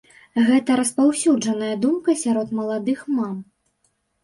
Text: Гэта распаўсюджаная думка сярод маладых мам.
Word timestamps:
Гэта 0.45 0.77
распаўсюджаная 0.79 1.69
думка 1.85 2.17
сярод 2.23 2.57
маладых 2.63 3.07
мам. 3.21 3.39